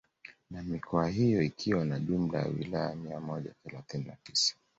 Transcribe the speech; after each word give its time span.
Na 0.51 0.63
mikoa 0.63 1.07
hiyo 1.09 1.41
ikiwa 1.41 1.85
na 1.85 1.99
jumla 1.99 2.39
ya 2.39 2.47
wilaya 2.47 2.95
mia 2.95 3.19
moja 3.19 3.53
thelathini 3.63 4.03
na 4.05 4.15
tisa 4.23 4.55